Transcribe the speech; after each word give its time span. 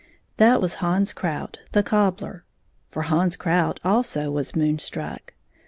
That 0.37 0.59
was 0.61 0.73
Hans 0.81 1.13
Krout, 1.13 1.59
the 1.73 1.83
cobhler. 1.83 2.41
For 2.89 3.03
Hana 3.03 3.37
Krout 3.37 3.77
also 3.85 4.31
was 4.31 4.55
moon 4.55 4.79
struck. 4.79 5.35